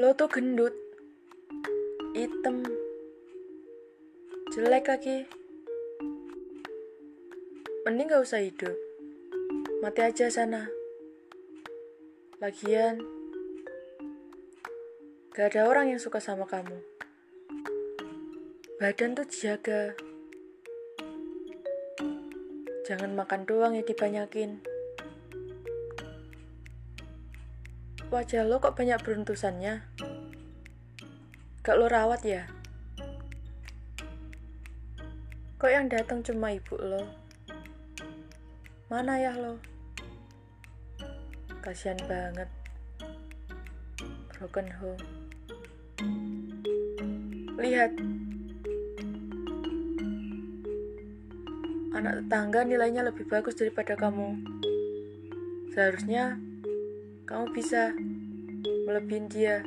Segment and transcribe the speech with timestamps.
[0.00, 0.72] Lo tuh gendut,
[2.16, 2.64] hitam,
[4.48, 5.28] jelek lagi.
[7.84, 8.72] Mending gak usah hidup.
[9.84, 10.72] Mati aja sana.
[12.40, 13.04] Lagian,
[15.36, 16.80] gak ada orang yang suka sama kamu.
[18.80, 19.92] Badan tuh jaga.
[22.88, 24.64] Jangan makan doang ya dibanyakin.
[28.10, 29.86] Wajah lo kok banyak beruntusannya?
[31.62, 32.42] Gak lo rawat ya?
[35.62, 37.06] Kok yang datang cuma ibu lo?
[38.90, 39.62] Mana ya lo?
[41.62, 42.50] Kasian banget.
[44.34, 45.06] Broken home.
[47.62, 47.94] Lihat.
[51.94, 54.34] Anak tetangga nilainya lebih bagus daripada kamu.
[55.70, 56.49] Seharusnya
[57.30, 57.94] kamu bisa
[58.90, 59.62] melebihi dia.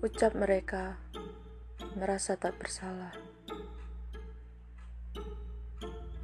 [0.00, 0.96] Ucap mereka
[2.00, 3.12] merasa tak bersalah.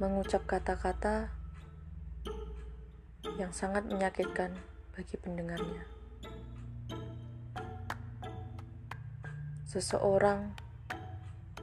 [0.01, 1.29] Mengucap kata-kata
[3.37, 4.57] yang sangat menyakitkan
[4.97, 5.85] bagi pendengarnya.
[9.69, 10.57] Seseorang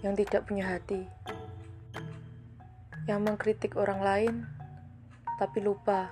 [0.07, 1.11] yang tidak punya hati,
[3.11, 4.35] yang mengkritik orang lain
[5.43, 6.07] tapi lupa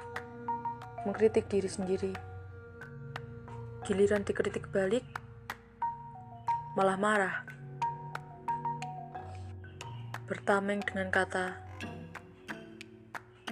[1.02, 2.12] mengkritik diri sendiri.
[3.82, 5.02] Giliran dikritik balik,
[6.78, 7.36] malah marah.
[10.30, 11.58] Bertameng dengan kata,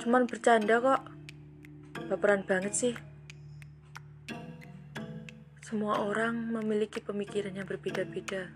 [0.00, 1.02] cuman bercanda kok,
[2.06, 2.94] baperan banget sih.
[5.66, 8.50] Semua orang memiliki pemikiran yang berbeda-beda.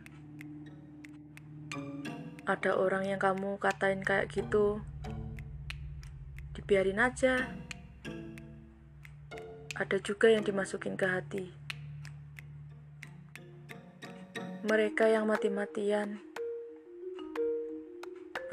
[2.46, 4.78] Ada orang yang kamu katain kayak gitu,
[6.54, 7.50] dibiarin aja
[9.74, 11.44] ada juga yang dimasukin ke hati.
[14.62, 16.22] Mereka yang mati-matian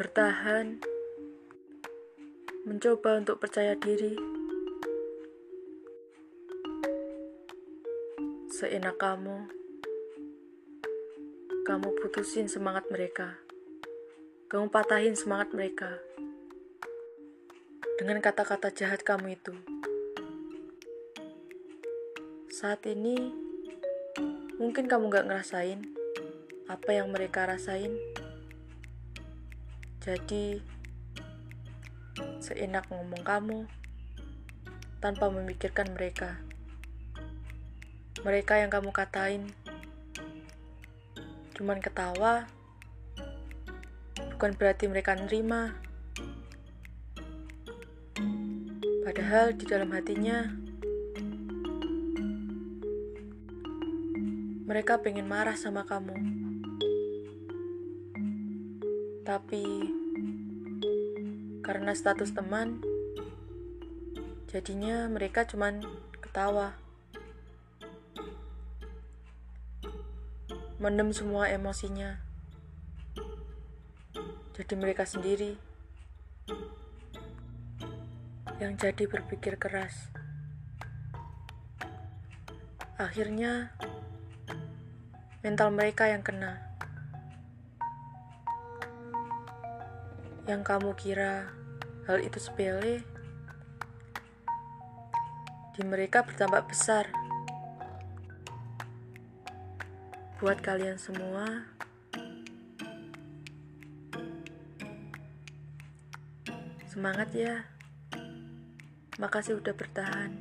[0.02, 0.82] bertahan,
[2.66, 4.18] mencoba untuk percaya diri.
[8.50, 9.46] Seenak kamu,
[11.70, 13.38] kamu putusin semangat mereka.
[14.50, 16.02] Kamu patahin semangat mereka
[18.02, 19.54] dengan kata-kata jahat kamu itu.
[22.62, 23.18] Saat ini,
[24.62, 25.82] mungkin kamu gak ngerasain
[26.70, 27.90] apa yang mereka rasain.
[29.98, 30.62] Jadi,
[32.38, 33.66] seenak ngomong kamu
[35.02, 36.38] tanpa memikirkan mereka.
[38.22, 39.50] Mereka yang kamu katain
[41.58, 42.46] cuman ketawa,
[44.38, 45.74] bukan berarti mereka nerima.
[49.02, 50.61] Padahal di dalam hatinya
[54.72, 56.16] mereka pengen marah sama kamu.
[59.28, 59.68] Tapi
[61.60, 62.80] karena status teman,
[64.48, 65.84] jadinya mereka cuman
[66.24, 66.72] ketawa.
[70.80, 72.24] Mendem semua emosinya.
[74.56, 75.60] Jadi mereka sendiri
[78.64, 80.08] yang jadi berpikir keras.
[82.96, 83.76] Akhirnya,
[85.42, 86.62] mental mereka yang kena.
[90.46, 91.50] Yang kamu kira
[92.06, 93.02] hal itu sepele,
[95.74, 97.10] di mereka bertambah besar.
[100.38, 101.66] Buat kalian semua,
[106.86, 107.66] semangat ya.
[109.18, 110.38] Makasih udah bertahan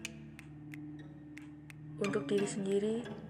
[2.00, 3.29] untuk diri sendiri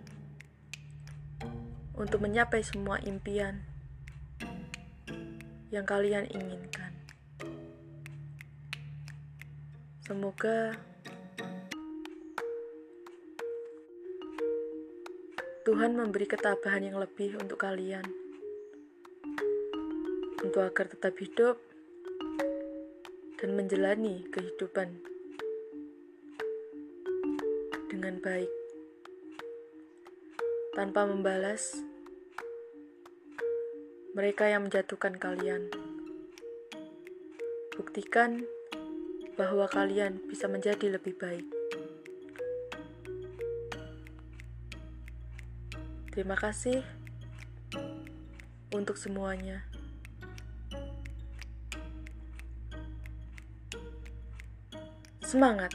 [2.00, 3.60] untuk menyapai semua impian
[5.68, 6.96] yang kalian inginkan.
[10.08, 10.80] Semoga
[15.68, 18.02] Tuhan memberi ketabahan yang lebih untuk kalian,
[20.40, 21.60] untuk agar tetap hidup
[23.36, 24.88] dan menjalani kehidupan
[27.92, 28.50] dengan baik
[30.72, 31.89] tanpa membalas
[34.10, 35.70] mereka yang menjatuhkan kalian.
[37.78, 38.42] Buktikan
[39.38, 41.46] bahwa kalian bisa menjadi lebih baik.
[46.10, 46.82] Terima kasih
[48.74, 49.62] untuk semuanya.
[55.22, 55.70] Semangat!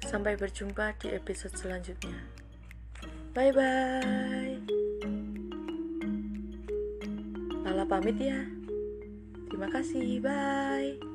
[0.00, 2.39] Sampai berjumpa di episode selanjutnya.
[3.30, 4.58] Bye bye.
[7.62, 8.42] Lala pamit ya.
[9.46, 10.18] Terima kasih.
[10.18, 11.09] Bye.